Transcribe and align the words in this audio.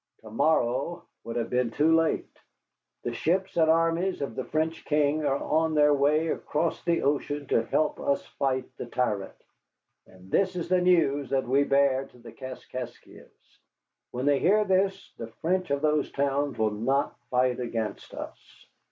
To 0.21 0.31
morrow 0.31 1.05
would 1.23 1.35
have 1.35 1.51
been 1.51 1.69
too 1.69 1.93
late. 1.95 2.25
The 3.03 3.13
ships 3.13 3.55
and 3.55 3.69
armies 3.69 4.19
of 4.21 4.33
the 4.33 4.45
French 4.45 4.83
king 4.85 5.23
are 5.23 5.35
on 5.37 5.75
their 5.75 5.93
way 5.93 6.29
across 6.29 6.83
the 6.83 7.03
ocean 7.03 7.45
to 7.49 7.65
help 7.65 7.99
us 7.99 8.25
fight 8.39 8.65
the 8.77 8.87
tyrant, 8.87 9.35
and 10.07 10.31
this 10.31 10.55
is 10.55 10.69
the 10.69 10.81
news 10.81 11.29
that 11.29 11.47
we 11.47 11.65
bear 11.65 12.05
to 12.07 12.17
the 12.17 12.31
Kaskaskias. 12.31 13.59
When 14.09 14.25
they 14.25 14.39
hear 14.39 14.65
this, 14.65 15.13
the 15.19 15.27
French 15.39 15.69
of 15.69 15.83
those 15.83 16.11
towns 16.11 16.57
will 16.57 16.71
not 16.71 17.15
fight 17.29 17.59
against 17.59 18.15
us. 18.15 18.65